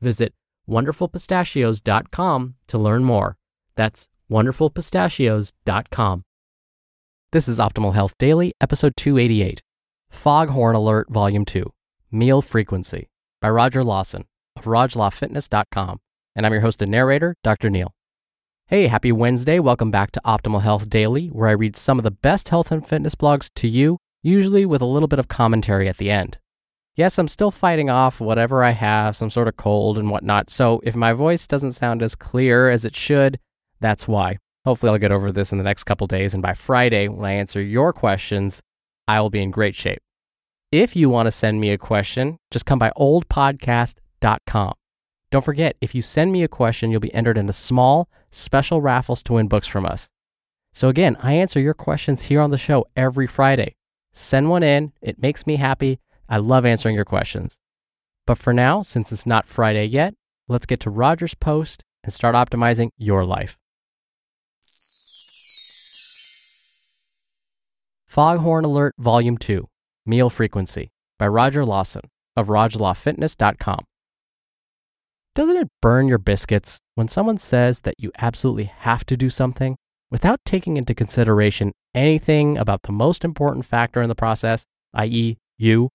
[0.00, 0.34] Visit
[0.68, 3.36] wonderfulpistachios.com to learn more.
[3.74, 6.24] That's wonderfulpistachios.com.
[7.32, 9.60] This is Optimal Health Daily, episode 288
[10.08, 11.72] Foghorn Alert, Volume 2
[12.10, 13.08] Meal Frequency
[13.40, 14.24] by Roger Lawson
[14.56, 15.98] of RogerLawFitness.com.
[16.36, 17.70] And I'm your host and narrator, Dr.
[17.70, 17.92] Neil.
[18.68, 19.58] Hey, happy Wednesday.
[19.58, 22.86] Welcome back to Optimal Health Daily, where I read some of the best health and
[22.86, 26.38] fitness blogs to you, usually with a little bit of commentary at the end.
[26.96, 30.48] Yes, I'm still fighting off whatever I have, some sort of cold and whatnot.
[30.48, 33.40] So if my voice doesn't sound as clear as it should,
[33.80, 34.38] that's why.
[34.64, 36.34] Hopefully, I'll get over this in the next couple days.
[36.34, 38.62] And by Friday, when I answer your questions,
[39.08, 39.98] I will be in great shape.
[40.70, 44.74] If you want to send me a question, just come by oldpodcast.com.
[45.30, 49.22] Don't forget, if you send me a question, you'll be entered into small, special raffles
[49.24, 50.08] to win books from us.
[50.72, 53.74] So again, I answer your questions here on the show every Friday.
[54.12, 55.98] Send one in, it makes me happy.
[56.28, 57.56] I love answering your questions.
[58.26, 60.14] But for now, since it's not Friday yet,
[60.48, 63.56] let's get to Roger's post and start optimizing your life.
[68.06, 69.66] Foghorn Alert Volume 2
[70.06, 72.02] Meal Frequency by Roger Lawson
[72.36, 73.84] of RogerLawFitness.com.
[75.34, 79.76] Doesn't it burn your biscuits when someone says that you absolutely have to do something
[80.10, 84.64] without taking into consideration anything about the most important factor in the process,
[84.94, 85.90] i.e., you?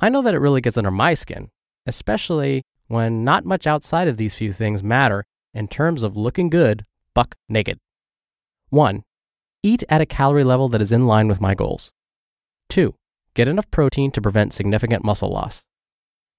[0.00, 1.50] I know that it really gets under my skin,
[1.86, 6.84] especially when not much outside of these few things matter in terms of looking good
[7.14, 7.78] buck naked.
[8.70, 9.02] 1.
[9.62, 11.90] Eat at a calorie level that is in line with my goals.
[12.68, 12.94] 2.
[13.34, 15.64] Get enough protein to prevent significant muscle loss.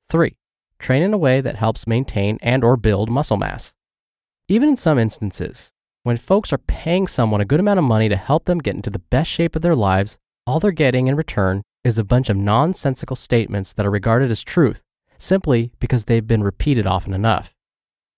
[0.09, 0.35] 3.
[0.79, 3.73] Train in a way that helps maintain and or build muscle mass.
[4.47, 8.15] Even in some instances, when folks are paying someone a good amount of money to
[8.15, 10.17] help them get into the best shape of their lives,
[10.47, 14.43] all they're getting in return is a bunch of nonsensical statements that are regarded as
[14.43, 14.83] truth
[15.19, 17.53] simply because they've been repeated often enough.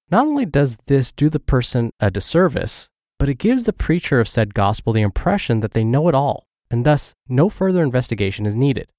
[0.10, 4.30] Not only does this do the person a disservice, but it gives the preacher of
[4.30, 8.56] said gospel the impression that they know it all, and thus no further investigation is
[8.56, 8.90] needed.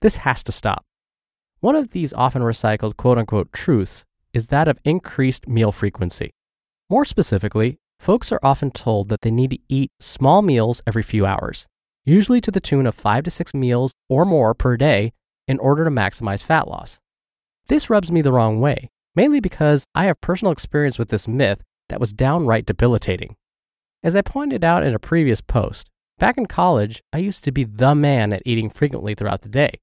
[0.00, 0.84] This has to stop.
[1.60, 6.30] One of these often recycled quote unquote truths is that of increased meal frequency.
[6.90, 11.24] More specifically, folks are often told that they need to eat small meals every few
[11.24, 11.66] hours
[12.04, 15.12] usually to the tune of five to six meals or more per day
[15.46, 16.98] in order to maximize fat loss.
[17.68, 21.62] This rubs me the wrong way, mainly because I have personal experience with this myth
[21.88, 23.36] that was downright debilitating.
[24.02, 27.64] As I pointed out in a previous post, back in college, I used to be
[27.64, 29.78] the man at eating frequently throughout the day.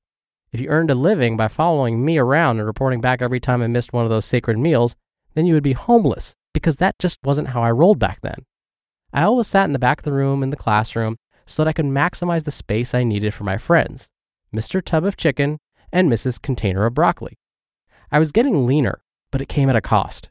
[0.52, 3.68] If you earned a living by following me around and reporting back every time I
[3.68, 4.96] missed one of those sacred meals,
[5.36, 8.46] then you would be homeless because that just wasn't how I rolled back then.
[9.14, 11.18] I always sat in the back of the room in the classroom
[11.50, 14.08] so that I could maximize the space I needed for my friends,
[14.56, 14.84] Mr.
[14.84, 15.58] Tub of Chicken
[15.92, 16.40] and Mrs.
[16.40, 17.38] Container of Broccoli.
[18.12, 19.02] I was getting leaner,
[19.32, 20.30] but it came at a cost.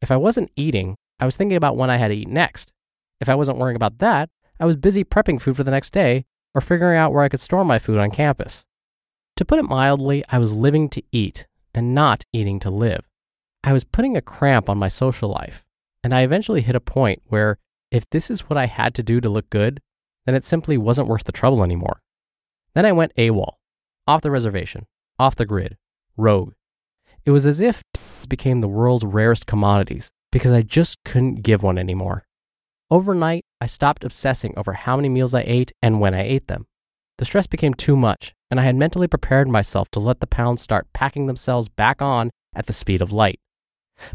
[0.00, 2.72] If I wasn't eating, I was thinking about when I had to eat next.
[3.20, 4.30] If I wasn't worrying about that,
[4.60, 6.24] I was busy prepping food for the next day
[6.54, 8.64] or figuring out where I could store my food on campus.
[9.36, 13.08] To put it mildly, I was living to eat and not eating to live.
[13.64, 15.64] I was putting a cramp on my social life,
[16.04, 17.58] and I eventually hit a point where
[17.90, 19.80] if this is what I had to do to look good,
[20.26, 22.00] then it simply wasn't worth the trouble anymore.
[22.74, 23.54] Then I went AWOL,
[24.06, 24.86] off the reservation,
[25.18, 25.76] off the grid,
[26.16, 26.54] rogue.
[27.24, 27.82] It was as if
[28.28, 32.24] became the world's rarest commodities, because I just couldn't give one anymore.
[32.90, 36.66] Overnight, I stopped obsessing over how many meals I ate and when I ate them.
[37.18, 40.62] The stress became too much, and I had mentally prepared myself to let the pounds
[40.62, 43.38] start packing themselves back on at the speed of light.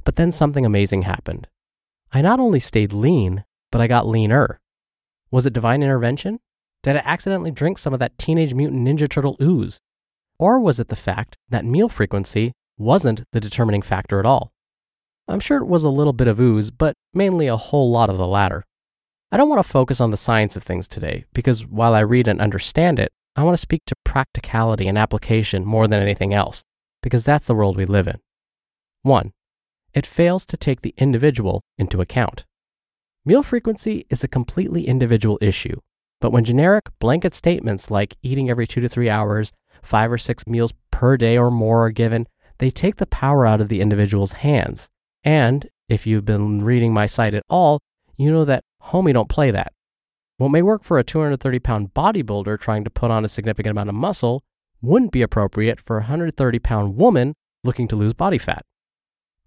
[0.03, 1.47] But then something amazing happened.
[2.11, 4.59] I not only stayed lean, but I got leaner.
[5.29, 6.39] Was it divine intervention?
[6.83, 9.79] Did I accidentally drink some of that Teenage Mutant Ninja Turtle ooze?
[10.39, 14.51] Or was it the fact that meal frequency wasn't the determining factor at all?
[15.27, 18.17] I'm sure it was a little bit of ooze, but mainly a whole lot of
[18.17, 18.63] the latter.
[19.31, 22.29] I don't want to focus on the science of things today because while I read
[22.29, 26.63] and understand it, I want to speak to practicality and application more than anything else
[27.03, 28.19] because that's the world we live in.
[29.01, 29.33] 1.
[29.93, 32.45] It fails to take the individual into account.
[33.27, 35.81] Meal frequency is a completely individual issue,
[36.21, 39.51] but when generic blanket statements like eating every two to three hours,
[39.83, 42.25] five or six meals per day or more are given,
[42.59, 44.87] they take the power out of the individual's hands.
[45.25, 47.81] And if you've been reading my site at all,
[48.15, 49.73] you know that homie don't play that.
[50.37, 53.89] What may work for a 230 pound bodybuilder trying to put on a significant amount
[53.89, 54.41] of muscle
[54.81, 57.33] wouldn't be appropriate for a 130 pound woman
[57.65, 58.63] looking to lose body fat.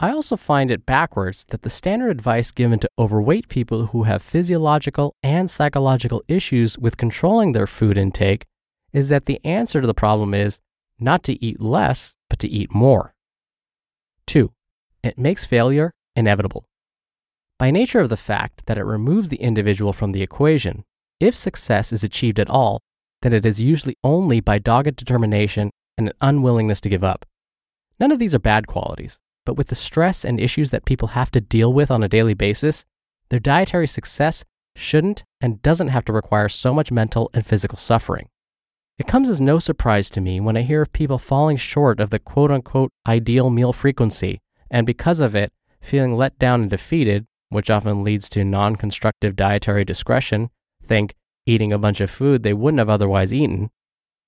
[0.02, 4.23] I also find it backwards that the standard advice given to overweight people who have
[4.23, 8.47] physiological and psychological issues with controlling their food intake
[8.94, 10.58] is that the answer to the problem is
[10.99, 13.14] not to eat less, but to eat more.
[14.26, 14.50] 2.
[15.02, 16.64] It makes failure inevitable.
[17.58, 20.85] By nature of the fact that it removes the individual from the equation,
[21.20, 22.81] if success is achieved at all,
[23.20, 27.26] then it is usually only by dogged determination and an unwillingness to give up.
[27.99, 29.20] None of these are bad qualities.
[29.47, 32.35] But with the stress and issues that people have to deal with on a daily
[32.35, 32.85] basis,
[33.31, 34.45] their dietary success
[34.77, 38.29] shouldn't and doesn't have to require so much mental and physical suffering.
[38.99, 42.11] It comes as no surprise to me when I hear of people falling short of
[42.11, 44.41] the quote unquote ideal meal frequency,
[44.71, 49.37] and because of it, feeling let down and defeated, which often leads to non constructive
[49.37, 50.51] dietary discretion,
[50.85, 51.15] think
[51.47, 53.71] eating a bunch of food they wouldn't have otherwise eaten.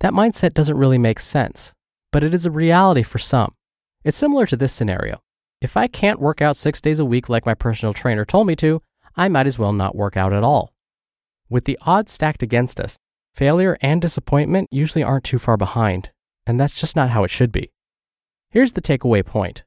[0.00, 1.72] That mindset doesn't really make sense,
[2.10, 3.54] but it is a reality for some.
[4.04, 5.20] It's similar to this scenario.
[5.60, 8.56] If I can't work out six days a week like my personal trainer told me
[8.56, 8.82] to,
[9.14, 10.72] I might as well not work out at all.
[11.48, 12.98] With the odds stacked against us,
[13.32, 16.10] failure and disappointment usually aren't too far behind,
[16.46, 17.70] and that's just not how it should be.
[18.50, 19.62] Here's the takeaway point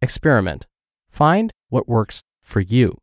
[0.00, 0.66] experiment.
[1.10, 2.96] Find what works for you.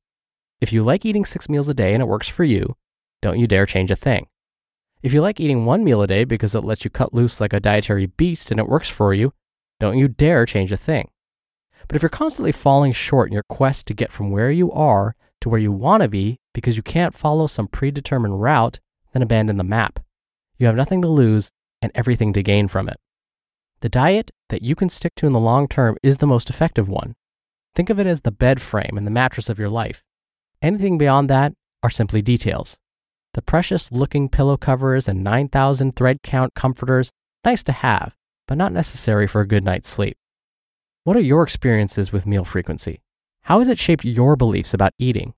[0.62, 2.78] If you like eating six meals a day and it works for you,
[3.22, 4.28] don't you dare change a thing.
[5.04, 7.54] If you like eating one meal a day because it lets you cut loose like
[7.54, 9.33] a dietary beast and it works for you,
[9.80, 11.10] don't you dare change a thing.
[11.88, 15.16] But if you're constantly falling short in your quest to get from where you are
[15.42, 18.80] to where you want to be because you can't follow some predetermined route,
[19.14, 20.00] then abandon the map.
[20.58, 21.52] You have nothing to lose
[21.82, 22.98] and everything to gain from it.
[23.82, 26.90] The diet that you can stick to in the long term is the most effective
[26.90, 27.16] one.
[27.76, 30.04] Think of it as the bed frame and the mattress of your life.
[30.62, 31.54] Anything beyond that
[31.84, 32.78] are simply details.
[33.36, 37.12] The precious looking pillow covers and 9,000 thread count comforters,
[37.46, 38.16] nice to have,
[38.48, 40.18] but not necessary for a good night's sleep.
[41.04, 43.02] What are your experiences with meal frequency?
[43.44, 45.34] How has it shaped your beliefs about eating?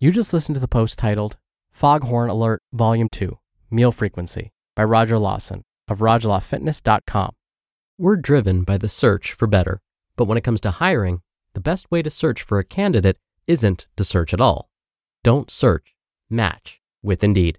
[0.00, 1.36] You just listened to the post titled
[1.72, 3.36] Foghorn Alert Volume 2
[3.70, 7.32] Meal Frequency by Roger Lawson of RogerLawFitness.com.
[7.98, 9.80] We're driven by the search for better,
[10.14, 11.20] but when it comes to hiring,
[11.54, 13.18] the best way to search for a candidate
[13.48, 14.70] isn't to search at all.
[15.24, 15.96] Don't search,
[16.30, 17.58] match with Indeed.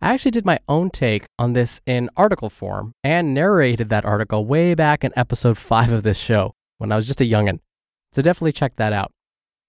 [0.00, 4.46] I actually did my own take on this in article form and narrated that article
[4.46, 7.58] way back in episode 5 of this show when I was just a youngin'.
[8.12, 9.10] So definitely check that out.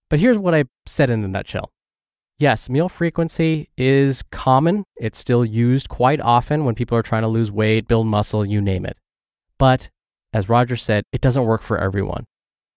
[0.09, 1.71] But here's what I said in a nutshell.
[2.37, 4.83] Yes, meal frequency is common.
[4.97, 8.61] It's still used quite often when people are trying to lose weight, build muscle, you
[8.61, 8.97] name it.
[9.57, 9.89] But
[10.31, 12.25] as Roger said, it doesn't work for everyone.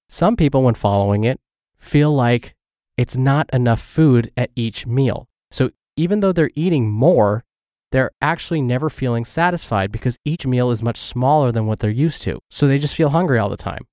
[0.09, 1.39] Some people, when following it,
[1.79, 2.55] feel like
[2.97, 5.29] it's not enough food at each meal.
[5.51, 7.45] So even though they're eating more,
[7.91, 12.23] they're actually never feeling satisfied because each meal is much smaller than what they're used
[12.23, 12.39] to.
[12.51, 13.87] So they just feel hungry all the time.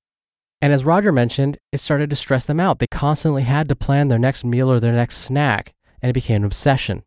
[0.62, 2.79] And as Roger mentioned, it started to stress them out.
[2.79, 6.38] They constantly had to plan their next meal or their next snack, and it became
[6.38, 7.03] an obsession.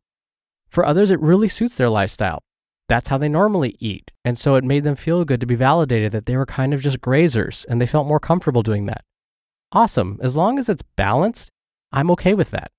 [0.68, 2.42] For others, it really suits their lifestyle.
[2.88, 4.10] That's how they normally eat.
[4.24, 6.80] And so it made them feel good to be validated that they were kind of
[6.80, 9.04] just grazers and they felt more comfortable doing that.
[9.70, 10.18] Awesome.
[10.22, 11.50] As long as it's balanced,
[11.90, 12.70] I'm okay with that.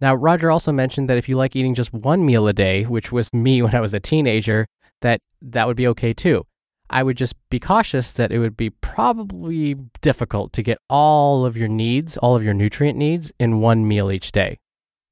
[0.00, 3.10] Now, Roger also mentioned that if you like eating just one meal a day, which
[3.12, 4.66] was me when I was a teenager,
[5.02, 6.44] that that would be okay too.
[6.88, 11.56] I would just be cautious that it would be probably difficult to get all of
[11.56, 14.58] your needs, all of your nutrient needs in one meal each day.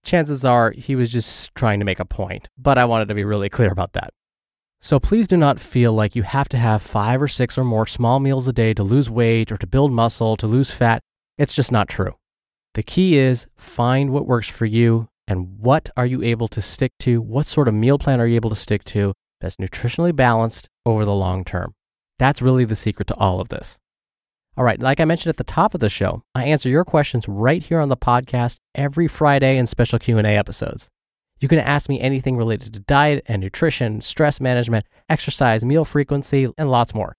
[0.04, 3.24] Chances are he was just trying to make a point, but I wanted to be
[3.24, 4.12] really clear about that.
[4.80, 7.86] So please do not feel like you have to have five or six or more
[7.86, 11.00] small meals a day to lose weight or to build muscle, to lose fat.
[11.38, 12.14] It's just not true.
[12.74, 16.92] The key is find what works for you and what are you able to stick
[17.00, 17.22] to?
[17.22, 21.04] What sort of meal plan are you able to stick to that's nutritionally balanced over
[21.04, 21.74] the long term?
[22.18, 23.78] That's really the secret to all of this.
[24.56, 27.28] All right, like I mentioned at the top of the show, I answer your questions
[27.28, 30.88] right here on the podcast every Friday in special Q&A episodes.
[31.40, 36.48] You can ask me anything related to diet and nutrition, stress management, exercise, meal frequency,
[36.58, 37.14] and lots more.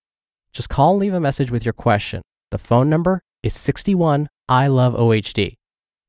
[0.51, 2.21] Just call and leave a message with your question.
[2.51, 5.57] The phone number is 61 I love OHD.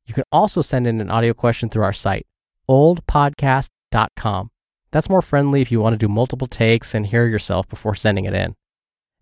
[0.06, 2.26] You can also send in an audio question through our site,
[2.68, 4.50] oldpodcast.com.
[4.92, 8.24] That's more friendly if you want to do multiple takes and hear yourself before sending
[8.24, 8.54] it in.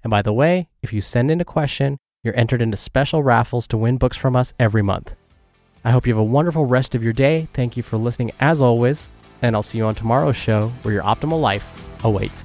[0.03, 3.67] And by the way, if you send in a question, you're entered into special raffles
[3.69, 5.15] to win books from us every month.
[5.85, 7.49] I hope you have a wonderful rest of your day.
[7.53, 9.11] Thank you for listening as always,
[9.43, 11.67] and I'll see you on tomorrow's show where your optimal life
[12.05, 12.45] awaits.